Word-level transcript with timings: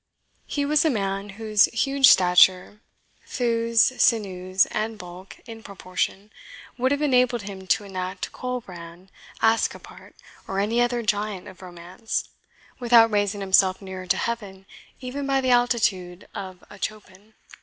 He 0.47 0.65
was 0.65 0.83
a 0.83 0.89
man 0.89 1.29
whose 1.37 1.65
huge 1.65 2.07
stature, 2.07 2.81
thews, 3.27 3.83
sinews, 4.01 4.65
and 4.71 4.97
bulk 4.97 5.37
in 5.45 5.61
proportion, 5.61 6.31
would 6.75 6.91
have 6.91 7.03
enabled 7.03 7.43
him 7.43 7.67
to 7.67 7.83
enact 7.83 8.31
Colbrand, 8.31 9.09
Ascapart, 9.43 10.15
or 10.47 10.59
any 10.59 10.81
other 10.81 11.03
giant 11.03 11.47
of 11.47 11.61
romance, 11.61 12.29
without 12.79 13.11
raising 13.11 13.41
himself 13.41 13.79
nearer 13.79 14.07
to 14.07 14.17
heaven 14.17 14.65
even 15.01 15.27
by 15.27 15.39
the 15.39 15.51
altitude 15.51 16.27
of 16.33 16.63
a 16.67 16.79
chopin. 16.81 17.35